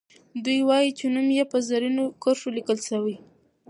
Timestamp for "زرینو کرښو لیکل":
1.67-2.77